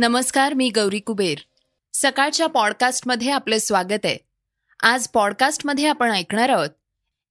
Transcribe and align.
नमस्कार 0.00 0.54
मी 0.54 0.70
गौरी 0.70 0.98
कुबेर. 0.98 1.38
सकाळच्या 1.94 2.46
पॉडकास्टमध्ये 2.46 3.30
आपलं 3.30 3.58
स्वागत 3.58 4.04
आहे. 4.04 4.18
आज 4.82 5.08
पॉडकास्टमध्ये 5.08 5.86
आपण 5.86 6.10
ऐकणार 6.10 6.48
आहोत 6.48 6.68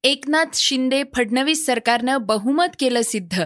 एकनाथ 0.03 0.45
शिंदे 0.53 1.03
फडणवीस 1.15 1.65
सरकारनं 1.65 2.17
बहुमत 2.21 2.65
केलं 2.79 3.01
सिद्ध. 3.01 3.43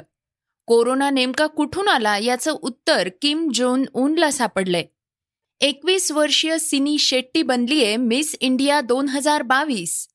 कोरोना 0.65 1.09
नेमका 1.09 1.47
कुठून 1.47 1.89
आला 1.89 2.17
याचं 2.17 2.51
उत्तर 2.51 3.09
किम 3.21 3.49
जोन 3.53 3.85
उनला 3.93 4.31
सापडलंय. 4.31 4.85
एकवीस 5.61 6.11
वर्षीय 6.11 6.57
सिनी 6.57 6.97
शेट्टी 6.97 7.43
बनलीये 7.43 7.97
मिस 7.97 8.35
इंडिया 8.39 8.81
दोन 8.81 9.09
हजार 9.09 9.41
बावीस. 9.41 10.07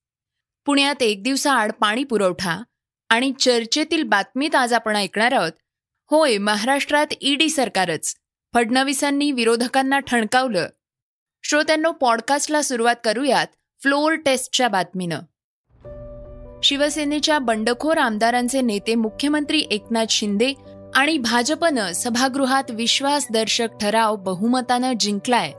पुण्यात 0.66 1.02
एक 1.02 1.22
दिवसाआड 1.22 1.72
पाणी 1.72 2.04
पुरवठा 2.04 2.62
आणि 3.08 3.32
चर्चेतील 3.40 4.02
बातमीत 4.02 4.54
आज 4.54 4.72
आपण 4.72 4.96
ऐकणार 4.96 5.32
आहोत. 5.32 5.52
होय 6.10 6.38
महाराष्ट्रात 6.38 7.06
ईडी 7.20 7.48
सरकारच. 7.48 8.14
फडणवीसांनी 8.54 9.32
विरोधकांना 9.32 9.98
ठणकावलं. 9.98 10.66
श्रोत्यांनो 11.42 11.92
पॉडकास्टला 11.92 12.62
सुरुवात 12.62 12.94
करूयात 13.04 13.46
फ्लोअर 13.82 14.14
टेस्टच्या 14.14 14.68
बातमीनं. 14.68 15.18
शिवसेनेच्या 16.62 17.38
बंडखोर 17.38 17.98
आमदारांचे 17.98 18.60
नेते 18.60 18.94
मुख्यमंत्री 18.94 19.62
एकनाथ 19.70 20.06
शिंदे 20.10 20.52
आणि 20.94 21.18
भाजपनं 21.18 21.92
सभागृहात 21.92 22.70
विश्वासदर्शक 22.70 23.68
ठराव 23.80 24.16
बहुमतानं 24.16 24.92
जिंकलाय. 25.00 25.52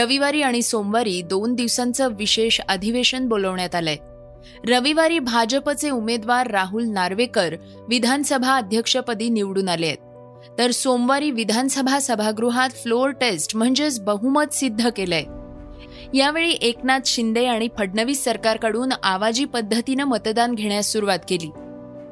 रविवारी 0.00 0.42
आणि 0.42 0.62
सोमवारी 0.62 1.22
दोन 1.22 1.54
दिवसांचं 1.54 2.08
विशेष 2.14 2.60
अधिवेशन 2.60 3.28
बोलवण्यात 3.28 3.74
आलंय. 3.74 3.96
रविवारी 4.74 5.18
भाजपचे 5.18 5.90
उमेदवार 5.90 6.50
राहुल 6.50 6.84
नार्वेकर 6.84 7.56
विधानसभा 7.88 8.56
अध्यक्षपदी 8.56 9.28
निवडून 9.28 9.68
आले 9.68 9.86
आहेत 9.86 10.07
तर 10.58 10.70
सोमवारी 10.70 11.30
विधानसभा 11.30 11.98
सभागृहात 12.00 12.70
फ्लोअर 12.70 13.10
टेस्ट 13.10 13.56
म्हणजेच 13.56 14.00
बहुमत 14.00 14.52
सिद्ध 14.52 14.88
केलंय. 14.88 15.24
यावेळी 16.18 16.52
एकनाथ 16.52 17.00
शिंदे 17.06 17.44
आणि 17.46 17.68
फडणवीस 17.78 18.24
सरकारकडून 18.24 18.88
आवाजी 19.02 19.44
पद्धतीनं 19.44 20.04
मतदान 20.04 20.54
घेण्यास 20.54 20.92
सुरुवात 20.92 21.18
केली. 21.28 21.50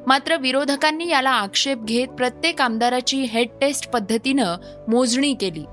मात्र 0.07 0.37
विरोधकांनी 0.37 1.09
याला 1.09 1.29
आक्षेप 1.29 1.77
घेत 1.83 2.07
प्रत्येक 2.07 2.61
आमदाराची 2.61 3.21
हेड 3.21 3.47
टेस्ट 3.61 3.89
पद्धतीनं 3.89 4.55
मोजणी 4.87 5.33
केली. 5.33 5.63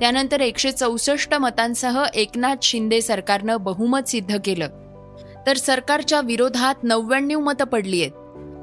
त्यानंतर 0.00 0.40
एकशे 0.40 0.72
चौसष्ट 0.72 1.34
मतांसह 1.34 2.04
एकनाथ 2.14 2.56
शिंदे 2.62 3.00
सरकारनं 3.00 3.56
बहुमत 3.60 4.08
सिद्ध 4.08 4.38
केलं. 4.44 4.68
तर 5.46 5.56
सरकारच्या 5.56 6.20
विरोधात 6.20 6.74
नव्याण्णव 6.82 7.40
मतं 7.40 7.64
पडली 7.64 8.00
आहेत 8.00 8.12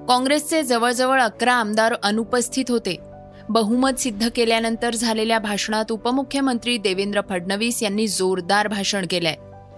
काँग्रेसचे 0.08 0.64
जवळजवळ 0.64 1.22
अकरा 1.22 1.54
आमदार 1.54 1.96
अनुपस्थित 2.04 2.66
होते. 2.70 3.05
बहुमत 3.50 4.00
सिद्ध 4.00 4.30
केल्यानंतर 4.36 4.96
झालेल्या 4.96 5.40
भाषणात 5.40 5.92
उपमुख्यमंत्री 5.92 6.78
देवेंद्र 6.78 7.22
फडणवीस 7.30 7.84
यांनी 7.84 8.08
जोरदार 8.08 8.68
भाषण 8.68 9.06
केलंय. 9.10 9.36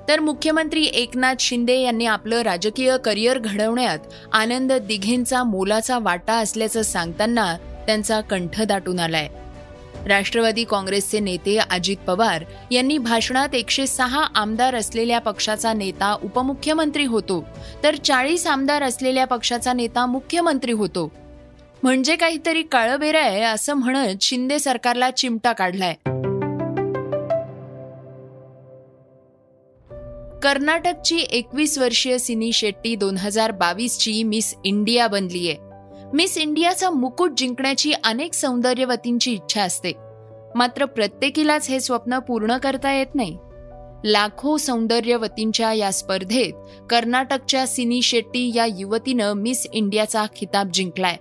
तर 0.10 0.20
मुख्यमंत्री 0.20 0.86
एकनाथ 0.86 1.36
शिंदे 1.40 1.80
यांनी 1.80 2.06
आपलं 2.06 2.42
राजकीय 2.42 2.98
करिअर 2.98 3.38
घडवण्यात 3.38 4.00
आनंद 4.34 4.74
दिघेंचा 4.74 5.44
मोलाचा 5.44 6.00
वाटा 6.00 6.34
असल्याचं 6.34 6.82
सांगताना 6.82 7.56
त्यांचा 7.86 8.22
कंठ 8.22 8.62
दाटून 8.62 9.00
आलाय. 9.00 9.28
राष्ट्रवादी 10.08 10.64
काँग्रेसचे 10.64 11.20
नेते 11.20 11.58
अजित 11.58 11.98
पवार 11.98 12.44
यांनी 12.72 12.98
भाषणात 12.98 13.56
एकशे 13.56 13.88
सहा 13.88 14.26
आमदार 14.36 14.76
असलेल्या 14.76 15.20
पक्षाचा 15.20 15.74
नेता 15.74 16.16
उपमुख्यमंत्री 16.24 17.06
होतो 17.06 17.44
तर 17.84 17.96
चाळीस 17.96 18.48
आमदार 18.48 18.84
असलेल्या 18.84 19.26
पक्षाचा 19.26 19.74
नेता 19.74 20.06
मुख्यमंत्री 20.06 20.72
होतो. 20.72 21.12
म्हणजे 21.84 22.16
काहीतरी 22.16 22.64
काळबेर 22.64 23.16
आहे 23.16 23.44
असं 23.44 23.74
म्हणत 23.74 24.16
शिंदे 24.22 24.60
सरकारला 24.60 25.12
चिमटा 25.12 25.54
काढलाय. 25.54 25.94
कर्नाटकची 30.40 31.18
एकवीस 31.18 31.78
वर्षीय 31.78 32.18
सिनी 32.18 32.52
शेट्टी 32.52 32.96
दोन 32.96 33.18
हजार 33.18 33.52
बावीस 33.52 33.98
ची 33.98 34.24
मिस 34.24 34.56
इंडिया 34.66 35.08
बनलीये. 35.08 35.56
मिस 36.14 36.38
इंडियाचा 36.38 36.90
मुकुट 36.90 37.32
जिंकण्याची 37.38 37.94
अनेक 38.04 38.34
सौंदर्यवतींची 38.34 39.34
इच्छा 39.34 39.62
असते. 39.62 39.92
मात्र 40.56 40.86
प्रत्येकीलाच 40.86 41.70
हे 41.70 41.80
स्वप्न 41.80 42.20
पूर्ण 42.20 42.58
करता 42.58 42.94
येत 42.94 43.16
नाही. 43.16 43.38
लाखो 44.04 44.58
सौंदर्यवतींच्या 44.58 45.74
या 45.74 45.92
स्पर्धेत 45.92 46.54
कर्नाटकच्या 46.90 47.68
सिनी 47.68 48.02
शेट्टी 48.02 48.52
या 48.56 48.66
युवतीनं 48.66 49.34
मिस 49.34 49.68
इंडियाचा 49.74 50.26
खिताब 50.36 50.70
जिंकलाय. 50.74 51.16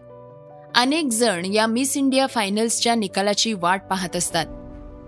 अनेक 0.76 1.06
जण 1.08 1.44
या 1.44 1.66
मिस 1.66 1.96
इंडिया 1.96 2.26
फायनल्सच्या 2.26 2.94
निकालाची 2.94 3.52
वाट 3.52 3.82
पाहत 3.90 4.16
असतात. 4.16 4.46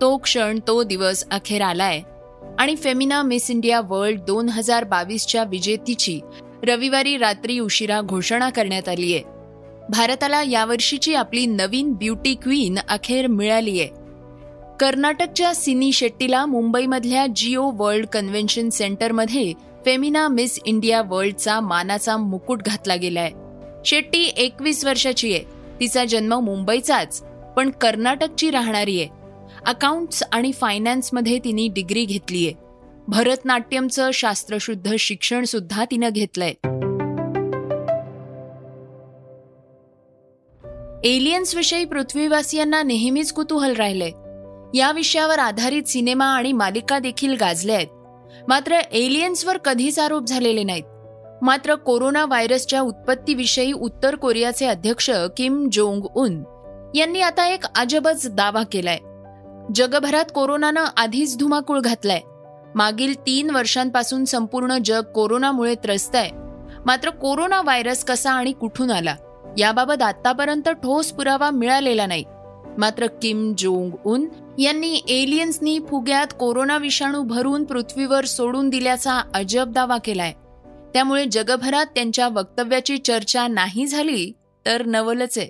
तो 0.01 0.17
क्षण 0.17 0.59
तो 0.67 0.83
दिवस 0.83 1.25
अखेर 1.31 1.63
आलाय 1.63 2.01
आणि 2.59 2.77
फेमिना 2.77 3.23
मिस 3.23 3.51
इंडिया 3.51 3.81
वर्ल्ड 3.81 4.21
दोन 4.21 4.49
हजार 4.49 4.85
बावीसच्या 4.85 5.45
विजेतीची 5.45 6.21
रविवारी 6.63 7.17
रात्री 7.19 7.59
उशिरा 7.59 8.01
घोषणा 8.01 8.51
करण्यात 8.51 8.89
आली 8.89 9.15
आहे 9.15 9.23
भारताला 9.91 10.43
यावर्षीची 10.43 11.15
आपली 11.15 11.47
नवीन 11.47 11.93
ब्युटी 11.93 12.35
क्वीन 12.35 12.79
अखेर 12.89 13.27
मिळालीय. 13.27 13.87
कर्नाटकच्या 14.81 15.55
सिनी 15.55 15.93
शेट्टीला 15.93 16.47
मुंबईमधल्या 16.47 17.27
जिओ 17.37 17.71
वर्ल्ड 17.75 18.07
कन्व्हेन्शन 18.07 18.69
सेंटरमध्ये 18.69 19.53
फेमिना 19.85 20.29
मिस 20.29 20.59
इंडिया 20.67 21.03
वर्ल्डचा 21.07 21.61
मानाचा 21.61 22.17
मुकुट 22.17 22.63
घातला 22.63 22.97
गेलाय. 22.97 23.31
शेट्टी 23.85 24.25
एकवीस 24.37 24.85
वर्षाची 24.85 25.35
आहे. 25.35 25.58
तिचा 25.81 26.05
जन्म 26.05 26.41
मुंबईचाच 26.41 27.25
पण 27.57 27.71
कर्नाटकची 27.71 28.51
राहणारी 28.51 29.01
आहे. 29.01 29.09
अकाउंट्स 29.67 30.23
आणि 30.33 30.53
फायनान्समध्ये 30.53 31.39
तिने 31.39 31.69
डिग्री 31.69 32.05
घेतलीये 32.05 32.53
भरतनाट्यमचं 33.09 34.11
शास्त्रशुद्ध 34.11 34.95
शिक्षण 34.99 35.45
सुद्धा 35.45 35.85
तिनं 35.85 36.09
घेतलंय. 36.09 36.55
एलियन्स 41.05 41.55
विषयी 41.55 41.85
पृथ्वीवासियांना 41.85 42.83
नेहमीच 42.83 43.33
कुतूहल 43.33 43.75
राहिलंय. 43.75 44.11
या 44.79 44.93
विषयावर 44.93 45.39
आधारित 45.39 45.83
सिनेमा 45.83 46.25
आणि 46.25 46.53
मालिका 46.53 46.99
देखील 46.99 47.37
गाजल्या 47.41 47.77
आहेत. 47.77 47.87
मात्र 48.49 48.73
एलियन्सवर 48.73 49.57
कधीच 49.57 49.99
आरोप 49.99 50.25
झालेले 50.25 50.63
नाहीत. 50.63 50.85
मात्र 51.43 51.75
कोरोना 51.75 52.25
व्हायरसच्या 52.25 52.81
उत्पत्तीविषयी 52.81 53.73
उत्तर 53.73 54.15
कोरियाचे 54.15 54.67
अध्यक्ष 54.67 55.11
किम 55.37 55.69
जोंग 55.73 56.05
उन 56.15 56.43
यांनी 56.95 57.21
आता 57.21 57.47
एक 57.47 57.65
अजबच 57.77 58.35
दावा 58.35 58.63
केलाय. 58.63 58.99
जगभरात 59.75 60.25
कोरोनानं 60.35 60.85
आधीच 60.97 61.39
धुमाकूळ 61.39 61.81
घातलाय. 61.81 62.21
मागील 62.75 63.15
तीन 63.27 63.51
वर्षांपासून 63.51 64.25
संपूर्ण 64.25 64.79
जग 64.85 65.03
कोरोनामुळे 65.15 65.75
त्रस्त 65.75 66.17
आहे 66.17 66.31
मात्र 66.87 67.11
कोरोना 67.11 67.61
व्हायरस 67.61 68.05
कसा 68.05 68.33
आणि 68.33 68.53
कुठून 68.53 68.91
आला? 68.91 69.17
याबाबत 69.59 70.03
आतापर्यंत 70.03 70.69
ठोस 70.69 71.13
पुरावा 71.13 71.51
मिळालेला 71.51 72.07
नाही. 72.07 72.25
मात्र 72.79 73.07
किम 73.23 73.53
जोंग 73.59 73.91
उन 74.05 74.27
यांनी 74.59 74.95
एलियन्सनी 75.09 75.79
फुग्यात 75.91 76.27
कोरोना 76.41 76.79
विषाणू 76.79 77.23
भरून 77.23 77.65
पृथ्वीवर 77.65 78.25
सोडून 78.25 78.69
दिल्याचा 78.69 79.23
अजब 79.35 79.73
दावा 79.73 79.97
केलाय. 79.97 80.33
त्यामुळे 80.99 81.25
जगभरात 81.25 81.87
त्यांच्या 81.87 82.29
वक्तव्याची 82.29 82.99
चर्चा 82.99 83.49
नाही 83.49 83.87
झाली 83.87 84.33
तर 84.67 84.87
नवलच 84.87 85.39
आहे. 85.39 85.49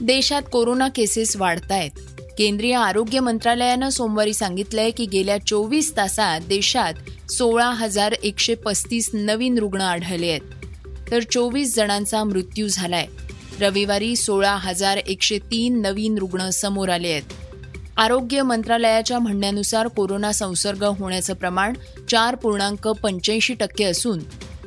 देशात 0.00 0.42
कोरोना 0.52 0.88
केसेस 0.88 1.36
वाढत 1.36 1.72
आहेत 1.72 1.90
केंद्रीय 2.38 2.74
आरोग्य 2.74 3.20
मंत्रालयानं 3.20 3.88
सोमवारी 3.88 4.34
सांगितलंय 4.34 4.90
की 4.90 5.06
गेल्या 5.06 5.38
चोवीस 5.46 5.96
तासात 5.96 6.40
देशात 6.40 7.30
सोळा 7.30 7.70
हजार 7.70 8.12
एकशे 8.12 8.54
पस्तीस 8.54 9.10
नवीन 9.14 9.58
रुग्ण 9.58 9.80
आढळले 9.80 10.30
आहेत. 10.30 10.40
तर 11.10 11.22
चोवीस 11.22 11.76
जणांचा 11.76 12.24
मृत्यू 12.24 12.68
झालाय. 12.68 13.06
रविवारी 13.60 14.16
सोळा 14.16 14.56
हजार 14.56 14.96
एकशे 14.96 15.38
तीन 15.38 15.80
नवीन 15.80 16.18
रुग्ण 16.18 16.48
समोर 16.48 16.88
आले 16.88 17.08
आहेत. 17.08 17.49
आरोग्य 18.00 18.42
मंत्रालयाच्या 18.42 19.18
म्हणण्यानुसार 19.18 19.86
कोरोना 19.86 20.32
संसर्ग 20.32 20.84
होण्याचं 20.84 21.34
प्रमाण 21.34 21.72
चार 22.10 22.34
पूर्णांक 22.34 22.88
पंच्याऐंशी 22.88 23.54
टक्के 23.54 23.84
असून 23.84 24.18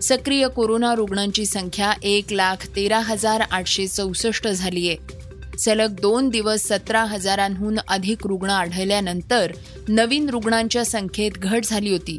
सक्रिय 0.01 0.47
कोरोना 0.47 0.95
रुग्णांची 0.95 1.45
संख्या 1.45 1.93
एक 2.03 2.33
लाख 2.33 2.55
तेरा 2.75 2.99
हजार 2.99 3.43
आठशे 3.51 3.87
चौसष्ट 3.87 4.47
झाली 4.47 4.89
आहे 4.89 5.23
सलग 5.59 5.95
दोन 6.01 6.29
दिवस 6.29 6.61
सतरा 6.61 7.03
हजारांहून 7.03 7.79
अधिक 7.87 8.27
रुग्ण 8.27 8.49
आढळल्यानंतर 8.49 9.51
नवीन 9.87 10.29
रुग्णांच्या 10.29 10.85
संख्येत 10.85 11.31
घट 11.31 11.65
झाली 11.65 11.91
होती. 11.91 12.17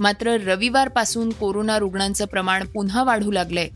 मात्र 0.00 0.36
रविवारपासून 0.46 1.30
कोरोना 1.30 1.78
रुग्णांचं 1.78 2.24
प्रमाण 2.24 2.66
पुन्हा 2.66 3.02
वाढू 3.02 3.30
लागलंय. 3.30 3.68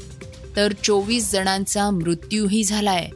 तर 0.56 0.72
चोवीस 0.84 1.32
जणांचा 1.32 1.90
मृत्यूही 1.90 2.64
झालाय. 2.64 3.08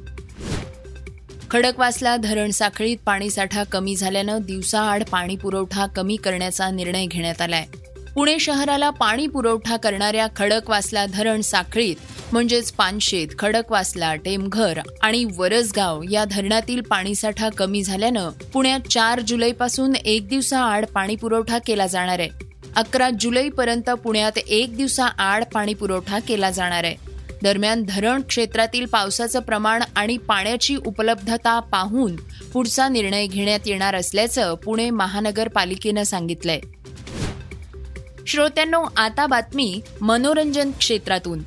खडकवासला 1.54 2.16
धरण 2.16 2.50
साखळीत 2.50 2.96
पाणीसाठा 3.06 3.64
कमी 3.64 3.96
झाल्यानं 3.96 4.38
दिवसाआड 4.42 5.04
पाणी 5.04 5.36
पुरवठा 5.36 5.86
कमी 5.86 6.16
करण्याचा 6.16 6.70
निर्णय 6.70 7.06
घेण्यात 7.06 7.42
आलाय. 7.42 7.64
पुणे 8.14 8.38
शहराला 8.38 8.90
पाणी 8.90 9.26
पुरवठा 9.26 9.76
करणाऱ्या 9.76 10.26
खडकवासला 10.36 11.06
धरण 11.06 11.40
साखळीत 11.40 11.96
म्हणजेच 12.32 12.72
पानशेत 12.72 13.28
खडकवासला 13.38 14.14
टेमघर 14.14 14.80
आणि 15.02 15.24
वरसगाव 15.36 16.02
या 16.10 16.24
धरणातील 16.24 16.80
पाणीसाठा 16.80 17.48
कमी 17.48 17.82
झाल्यानं 17.82 18.30
पुण्यात 18.52 18.80
चार 18.80 19.20
जुलैपासून 19.20 19.96
एक 19.96 20.28
दिवसाआड 20.28 20.86
पाणी 20.86 21.16
पुरवठा 21.16 21.58
केला 21.58 21.86
जाणार 21.86 22.18
आहे. 22.18 22.28
अकरा 22.76 23.10
जुलैपर्यंत 23.20 23.90
पुण्यात 23.90 24.38
एक 24.38 24.76
दिवसाआड 24.76 25.44
पाणी 25.44 25.74
पुरवठा 25.74 26.18
केला 26.18 26.50
जाणार 26.50 26.84
आहे. 26.84 27.13
दरम्यान 27.44 27.84
धरण 27.88 28.22
क्षेत्रातील 28.22 28.86
पावसाचं 28.86 29.40
प्रमाण 29.40 29.82
आणि 29.96 30.16
पाण्याची 30.16 30.76
उपलब्धता 30.76 31.60
पाहून 31.60 32.16
पुढचा 32.52 32.88
निर्णय 32.88 33.26
घेण्यात 33.26 33.58
येणार 33.66 33.94
असल्याचं 33.94 34.54
पुणे 34.54 34.90
महानगरपालिकेनं 34.90 36.02
सांगितलंय. 36.02 36.60
श्रोत्यांनो 38.26 38.84
आता 38.96 39.26
बातमी 39.26 39.80
मनोरंजन 40.00 40.70
क्षेत्रातून. 40.70 41.42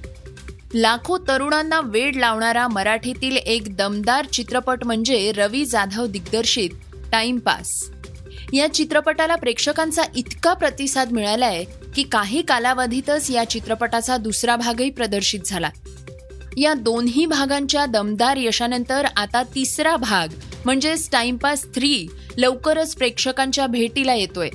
लाखो 0.74 1.18
तरुणांना 1.18 1.82
वेड 1.84 2.16
लावणारा 2.16 2.68
मराठीतील 2.68 3.38
एक 3.38 3.76
दमदार 3.76 4.26
चित्रपट 4.26 4.84
म्हणजे 4.84 5.32
रवी 5.32 5.66
जाधव 5.66 6.06
दिग्दर्शित 6.06 6.70
टाइमपास. 7.12 7.90
या 8.54 8.74
चित्रपटाला 8.74 9.36
प्रेक्षकांचा 9.36 10.02
इतका 10.16 10.54
प्रतिसाद 10.54 11.12
मिळालाय 11.12 11.64
की 11.98 12.04
काही 12.04 12.42
कालावधीतच 12.42 13.32
या 13.32 13.50
चित्रपटाचा 13.50 14.18
दुसरा 14.18 14.56
भागही 14.56 14.90
प्रदर्शित 14.90 15.40
झाला. 15.46 15.70
या 16.58 16.74
दोन्ही 16.74 17.26
भागांच्या 17.26 17.86
दमदार 17.86 18.38
यशानंतर 18.38 19.06
आता 19.18 19.44
तिसरा 19.44 19.96
भाग 19.96 20.28
म्हणजेच 20.66 21.10
टाइमपास 21.12 21.64
थ्री 21.76 22.08
लवकरच 22.38 22.96
प्रेक्षकांच्या 22.96 23.68
भेटीला 23.68 24.14
येतोय. 24.14 24.50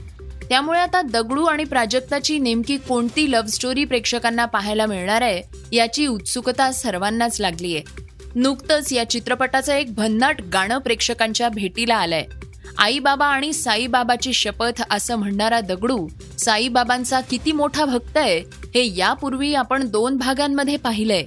त्यामुळे 0.48 0.80
आता 0.80 1.02
दगडू 1.02 1.44
आणि 1.44 1.64
प्राजक्ताची 1.64 2.38
नेमकी 2.38 2.76
कोणती 2.76 3.32
लव्ह 3.32 3.46
स्टोरी 3.46 3.84
प्रेक्षकांना 3.84 4.44
पाहायला 4.44 4.86
मिळणार 4.86 5.22
आहे 5.22 5.42
याची 5.72 6.06
उत्सुकता 6.06 6.72
सर्वांनाच 6.72 7.40
लागली 7.40 7.76
आहे 7.76 8.02
नुकतंच 8.34 8.92
या 8.92 9.10
चित्रपटाचं 9.10 9.72
एक 9.72 9.94
भन्नाट 9.94 10.42
गाणं 10.42 10.78
प्रेक्षकांच्या 10.78 11.48
भेटीला 11.48 11.94
आलंय. 11.94 12.24
आईबाबा 12.78 13.26
आणि 13.26 13.52
साईबाबाची 13.52 14.32
शपथ 14.32 14.82
असं 14.90 15.16
म्हणणारा 15.16 15.60
दगडू 15.60 16.08
साईबाबांचा 16.38 17.20
किती 17.20 17.52
मोठा 17.52 17.84
भक्त 17.84 18.16
आहे 18.16 18.38
हे 18.74 18.96
यापूर्वी 18.96 19.54
आपण 19.54 19.88
दोन 19.88 20.16
भागांमध्ये 20.16 20.76
पाहिलंय. 20.76 21.24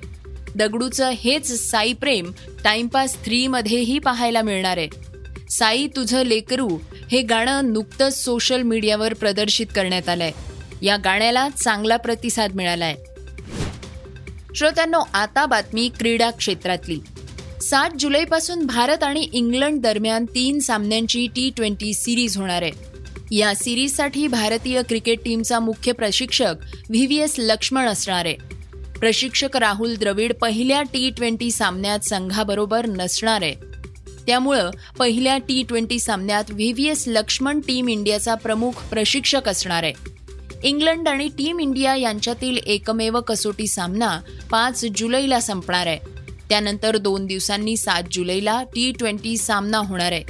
दगडूचं 0.56 1.09
हेच 1.09 1.71
साई 1.71 1.94
प्रेम 1.94 2.31
टाइमपास 2.63 3.25
थ्री 3.25 3.47
मध्येही 3.47 4.00
पाहायला 4.00 4.42
मिळणार 4.42 4.77
आहे. 4.77 4.88
साई 5.50 5.88
तुझं 5.88 6.21
लेकरू 6.21 6.69
हे 7.12 7.21
गाणं 7.21 7.74
नुकतंच 7.74 8.24
सोशल 8.24 8.62
मीडियावर 8.62 9.13
प्रदर्शित 9.13 9.65
करण्यात 9.75 10.09
आलंय. 10.09 10.31
या 10.81 10.98
गाण्याला 10.98 11.50
चांगला 11.50 11.98
प्रतिसाद 11.98 12.56
मिळालाय. 12.56 12.95
श्रोत्यांनो 14.56 15.00
आता 15.13 15.45
बातमी 15.45 15.89
क्रीडा 16.00 16.31
क्षेत्रातली. 16.31 17.00
सात 17.69 17.89
जुलैपासून 18.00 18.65
भारत 18.65 19.03
आणि 19.03 19.29
इंग्लंड 19.33 19.81
दरम्यान 19.81 20.25
तीन 20.25 20.59
सामन्यांची 20.59 21.27
टी 21.35 21.50
ट्वेंटी 21.56 21.94
सिरीज 21.94 22.38
होणार 22.38 22.62
आहे. 22.62 22.71
या 23.31 23.56
सिरीजसाठी 23.56 24.27
भारतीय 24.27 24.81
क्रिकेट 24.81 25.19
टीमचा 25.25 25.59
मुख्य 25.59 25.91
प्रशिक्षक 25.91 26.56
व्ही 26.89 27.06
व्ही 27.06 27.19
एस 27.19 27.35
लक्ष्मण 27.38 27.85
असणार 27.85 28.25
आहे. 28.25 28.35
प्रशिक्षक 29.00 29.57
राहुल 29.57 29.95
द्रविड 29.95 30.33
पहिल्या 30.33 30.81
टी 30.81 31.09
ट्वेंटी 31.09 31.51
सामन्यात 31.51 32.00
संघाबरोबर 32.00 32.85
नसणार 32.85 33.41
आहे. 33.41 33.53
त्यामुळं 34.27 34.69
पहिल्या 35.00 35.38
टी 35.38 35.63
ट्वेंटी 35.63 36.00
सामन्यात 36.00 36.44
V 36.50 36.71
V 36.73 36.89
S 36.89 37.03
Laxman 37.07 37.59
team 37.59 37.89
इंडियाचा 37.89 38.35
प्रमुख 38.35 38.71
प्रशिक्षक 38.71 39.50
असणार 39.50 39.83
आहे. 39.83 39.94
इंग्लंड 40.63 41.07
आणि 41.07 41.27
टीम 41.27 41.59
इंडिया 41.59 41.95
यांच्यातील 41.95 42.57
एकमेव 42.57 43.21
कसोटी 43.21 43.67
सामना 43.67 44.19
पाच 44.51 44.85
जुलैला 44.95 45.39
संपणार 45.39 45.88
आहे. 45.88 46.14
त्यानंतर 46.50 46.97
दोन 46.97 47.25
दिवसांनी 47.25 47.77
सात 47.77 48.03
जुलैला 48.12 48.63
टी 48.63 48.92
ट्वेंटी 48.92 49.38
सामना 49.38 49.77
होणार 49.77 50.12
आहे. 50.12 50.24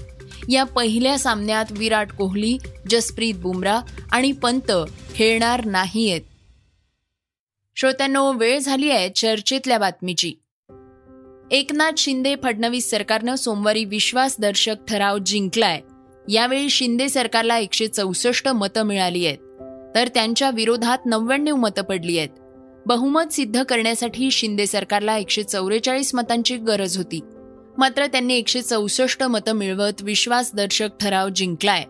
या 0.49 0.63
पहिल्या 0.63 1.19
सामन्यात 1.19 1.65
विराट 1.71 2.11
कोहली 2.11 2.57
जसप्रीत 2.89 3.33
बुमराह 3.35 3.81
आणि 4.11 4.31
पंत 4.31 4.71
खेळणार 5.15 5.65
नाहीयेत. 5.65 6.21
श्रोत्यांनो 7.75 8.33
वेळ 8.33 8.59
झाली 8.59 8.89
आहे 8.91 9.09
चर्चेतल्या 9.09 9.77
बातमीची. 9.77 10.33
एकनाथ 11.51 11.91
शिंदे 11.97 12.35
फडणवीस 12.43 12.89
सरकारनं 12.89 13.35
सोमवारी 13.35 13.85
विश्वासदर्शक 13.85 14.75
ठराव 14.87 15.17
जिंकलाय. 15.17 15.81
यावेळी 16.29 16.69
शिंदे 16.69 17.09
सरकारला 17.09 17.57
एकशे 17.57 17.87
चौसष्ट 17.87 18.47
मतं 18.47 18.83
मिळाली 18.83 19.25
आहेत. 19.25 19.37
तर 19.95 20.07
त्यांच्या 20.07 20.49
विरोधात 20.49 20.97
नव्याण्णव 21.05 21.55
मतं 21.55 21.81
पडली 21.81 22.17
आहेत. 22.17 22.29
बहुमत 22.87 23.33
सिद्ध 23.33 23.63
करण्यासाठी 23.63 24.31
शिंदे 24.31 24.65
सरकारला 24.65 25.17
एकशे 25.17 25.43
चौवेचाळीस 25.43 26.15
मतांची 26.15 26.57
गरज 26.57 26.97
होती. 26.97 27.19
मात्र 27.77 28.05
त्यांनी 28.05 28.37
एकशे 28.37 28.61
चौसष्ट 28.61 29.23
मतं 29.23 29.51
मिळवत 29.51 30.01
विश्वासदर्शक 30.01 30.89
ठराव 30.99 31.29
जिंकलाय. 31.29 31.83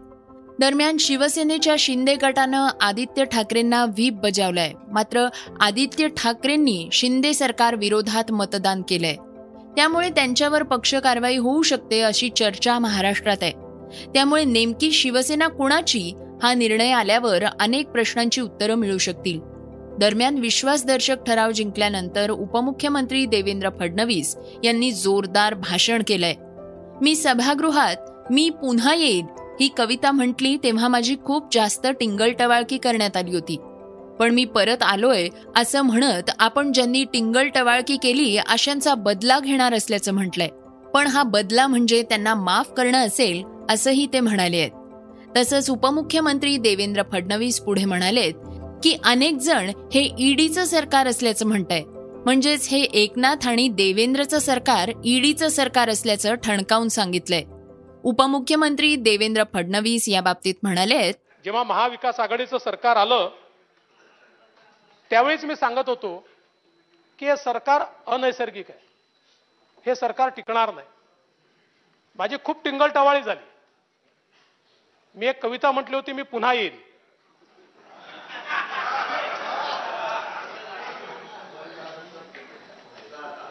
दरम्यान 0.59 0.97
शिवसेनेच्या 0.97 1.75
शिंदे 1.79 2.15
गटानं 2.15 2.67
आदित्य 2.81 3.25
ठाकरेंना 3.25 3.85
व्हीप 3.85 4.13
बजावलाय. 4.13 4.71
मात्र 4.91 5.27
आदित्य 5.61 6.07
ठाकरेंनी 6.07 6.89
शिंदे 6.91 7.33
सरकार 7.33 7.75
विरोधात 7.75 8.31
मतदान 8.31 8.81
केलंय. 8.89 9.15
त्यामुळे 9.75 10.09
त्यांच्यावर 10.09 10.63
पक्ष 10.63 10.95
कारवाई 10.95 11.37
होऊ 11.37 11.61
शकते 11.61 12.01
अशी 12.01 12.29
चर्चा 12.29 12.79
महाराष्ट्रात 12.79 13.37
आहे. 13.41 13.51
त्यामुळे 14.13 14.43
नेमकी 14.43 14.91
शिवसेना 14.91 15.47
कुणाची 15.47 16.13
हा 16.43 16.53
निर्णय 16.53 16.91
आल्यावर 16.91 17.43
अनेक 17.59 17.87
प्रश्नांची 17.87 18.41
उत्तरं 18.41 18.75
मिळू 18.75 18.97
शकतील. 18.97 19.54
दरम्यान 19.99 20.37
विश्वासदर्शक 20.37 21.23
ठराव 21.27 21.51
जिंकल्यानंतर 21.51 22.29
उपमुख्यमंत्री 22.29 23.25
देवेंद्र 23.25 23.69
फडणवीस 23.79 24.35
यांनी 24.63 24.91
जोरदार 24.91 25.53
भाषण 25.53 26.01
केलंय. 26.07 26.33
मी 27.01 27.15
सभागृहात 27.15 28.31
मी 28.31 28.49
पुन्हा 28.61 28.93
येईन 28.95 29.25
ही 29.61 29.67
कविता 29.77 30.11
म्हटली 30.11 30.55
तेव्हा 30.63 30.87
माझी 30.87 31.15
खूप 31.25 31.53
जास्त 31.53 31.87
टिंगलटवाळकी 31.99 32.77
करण्यात 32.77 33.17
आली 33.17 33.33
होती. 33.33 33.57
पण 34.19 34.33
मी 34.33 34.45
परत 34.45 34.83
आलोय 34.83 35.27
असं 35.55 35.81
म्हणत 35.81 36.31
आपण 36.39 36.71
ज्यांनी 36.71 37.03
टिंगलटवाळकी 37.03 37.97
केली 37.97 38.37
अशांचा 38.37 38.93
बदला 38.95 39.39
घेणार 39.39 39.73
असल्याचं 39.73 40.13
म्हटलंय. 40.13 40.49
पण 40.93 41.07
हा 41.07 41.23
बदला 41.23 41.67
म्हणजे 41.67 42.01
त्यांना 42.01 42.35
माफ 42.35 42.71
करणं 42.71 43.05
असेल 43.05 43.43
असंही 43.69 44.07
ते 44.13 44.19
म्हणाले 44.19 44.57
आहेत 44.57 44.71
तसंच 45.37 45.69
उपमुख्यमंत्री 45.69 46.57
देवेंद्र 46.57 47.01
फडणवीस 47.11 47.59
पुढे 47.59 47.85
म्हणालेत 47.85 48.33
की 48.85 48.97
अनेक 49.03 49.35
जण 49.35 49.69
हे 49.93 50.09
ईडीचं 50.19 50.63
सरकार 50.63 51.07
असल्याचं 51.07 51.45
म्हणताय. 51.45 51.81
म्हणजेच 52.25 52.67
हे 52.69 52.81
एकनाथ 52.81 53.47
आणि 53.47 53.67
देवेंद्रचं 53.67 54.39
सरकार 54.39 54.91
ईडीचं 55.05 55.47
सरकार 55.47 55.89
असल्याचं 55.89 56.35
ठणकावून 56.35 56.87
सांगितलंय. 56.87 57.43
उपमुख्यमंत्री 58.03 58.95
देवेंद्र 58.95 59.43
फडणवीस 59.53 60.09
या 60.09 60.21
बाबतीत 60.21 60.53
म्हणाले 60.63 61.11
जेव्हा 61.11 61.63
महाविकास 61.63 62.19
आघाडीचं 62.19 62.57
सरकार 62.57 62.95
आलं 62.95 63.29
त्यावेळीच 65.09 65.45
मी 65.45 65.55
सांगत 65.55 65.89
होतो 65.89 66.27
की 67.19 67.25
हे 67.25 67.37
सरकार 67.37 67.83
अनैसर्गिक 68.07 68.65
आहे. 68.69 68.79
हे 69.85 69.95
सरकार 69.95 70.27
टिकणार 70.27 70.73
नाही. 70.73 70.87
माझी 72.15 72.35
खूप 72.43 72.63
टिंगल 72.63 72.87
टवाळी 72.87 73.21
झाली. 73.21 73.45
मी 75.15 75.27
एक 75.27 75.43
कविता 75.43 75.71
म्हटली 75.71 75.95
होती 75.95 76.11
मी 76.11 76.23
पुन्हा 76.23 76.53
येईन. 76.53 76.94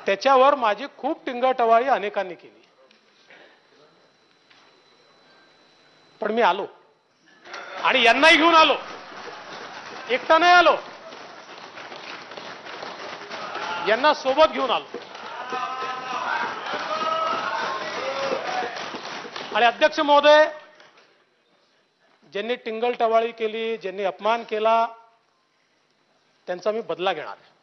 त्याच्यावर 0.07 0.55
माझी 0.55 0.87
खूप 0.99 1.27
टिंगटवाळी 1.27 1.89
अनेकांनी 1.89 2.35
केली. 2.35 2.61
पण 6.21 6.31
मी 6.31 6.43
आलो. 6.43 6.67
आणि 7.83 8.03
यांनाही 8.03 8.37
घेऊन 8.37 8.55
आलो. 8.55 8.75
एकटा 10.09 10.39
नाही 10.39 10.53
आलो. 10.53 10.77
यांना 13.89 14.15
सोबत 14.15 14.53
घेऊन 14.53 14.71
आलो. 14.71 14.99
आणि 19.55 19.65
अध्यक्ष 19.65 20.01
महोदय 20.01 20.49
ज्यांनी 22.33 22.55
टिंगल 22.55 22.93
टवाळी 22.93 23.33
केली 23.33 23.77
ज्यांनी 23.77 24.05
अपमान 24.05 24.45
केला 24.45 24.87
त्यांचा 26.47 26.73
मी 26.73 26.81
बदला 26.81 27.13
घेणार 27.13 27.37
आहे. 27.43 27.54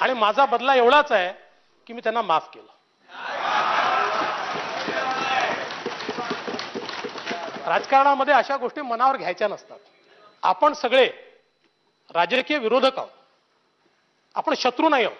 आणि 0.00 0.12
माझा 0.12 0.46
बदला 0.46 0.74
एवढाच 0.74 1.12
आहे 1.12 1.32
की 1.86 1.92
मी 1.92 2.00
त्यांना 2.00 2.22
माफ 2.22 2.48
केलं. 2.54 2.66
राजकारणामध्ये 7.66 8.34
अशा 8.34 8.56
गोष्टी 8.56 8.80
मनावर 8.80 9.16
घ्यायच्या 9.16 9.48
नसतात. 9.48 9.78
आपण 10.42 10.72
सगळे 10.72 11.10
राजकीय 12.10 12.58
विरोधक 12.58 12.98
आहोत. 12.98 13.08
आपण 14.34 14.54
शत्रू 14.54 14.88
नाही 14.88 15.04
आहोत. 15.04 15.16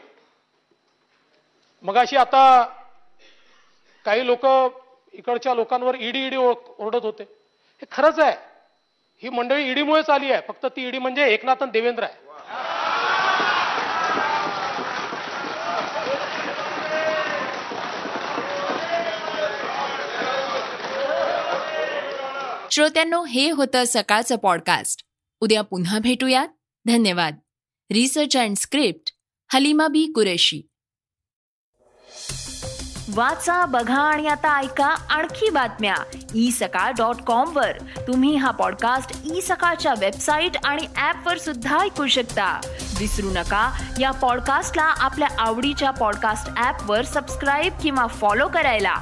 मग 1.83 1.97
अशी 1.97 2.17
आता 2.17 2.63
काही 4.05 4.27
लोक 4.27 4.47
इकडच्या 5.13 5.55
लोकांवर 5.55 5.95
ईडी 5.95 6.27
ईडी 6.27 6.37
ओरडत 6.37 7.03
होते. 7.03 7.23
हे 7.83 7.87
खरंच 7.93 8.19
आहे. 8.19 8.37
ही 9.23 9.29
मंडळी 9.29 9.71
ईडीमुळेच 9.71 10.11
आली 10.11 10.33
आहे. 10.33 10.43
फक्त 10.49 10.67
ती 10.67 10.89
ईडी 10.89 10.99
म्हणजे 10.99 11.27
एकनाथन 11.27 11.71
देवेंद्र 11.71 12.03
आहे. 12.03 12.30
श्रोत्यांनो 22.73 23.25
हे 23.25 23.51
होतं 23.51 23.83
सकाळचं 23.87 24.37
पॉडकास्ट 24.37 25.03
उद्या 25.41 25.63
पुन्हा 25.63 25.99
भेटूयात. 25.99 26.49
धन्यवाद. 26.87 27.37
Research 27.93 28.37
and 28.37 28.57
script 28.57 29.13
Halima 29.53 29.87
Bi 29.87 30.13
Qureshi. 30.15 30.63
वाचा 33.15 33.67
बघा 33.67 34.01
आणि 34.01 34.27
आता 34.27 34.61
ऐका 34.61 34.87
आणखी 34.87 35.51
बातम्या. 35.51 35.95
ई 36.35 36.51
सकाळ 36.51 36.93
डॉट 36.93 37.23
कॉम 37.23 37.57
वर. 37.57 37.79
तुम्ही 37.79 38.37
हा 38.37 38.51
पॉडकास्ट 38.51 39.37
ई 39.37 39.41
सकाळच्या 39.41 39.95
वेबसाईट 40.01 40.53
आणि 40.65 40.83
ऍप 40.97 41.27
वर 41.27 41.39
सुद्धा 41.39 41.81
ऐकू 41.81 42.07
शकता. 42.07 42.61
विसरू 42.99 43.31
नका 43.31 43.95
या 44.01 44.11
पॉडकास्टला 44.11 44.83
आपल्या 44.83 45.29
आवडीच्या 45.39 45.91
पॉडकास्ट 45.91 46.65
ऍप 46.65 46.91
वर 46.91 47.05
सबस्क्राईब 47.05 47.73
किंवा 47.83 48.07
फॉलो 48.07 48.49
करायला. 48.49 48.97